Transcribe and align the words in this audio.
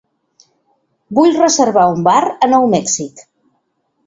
Vull 1.17 1.37
reservar 1.41 1.83
un 1.97 2.01
bar 2.09 2.17
a 2.47 2.51
Nou 2.55 2.67
Mèxic. 2.73 3.23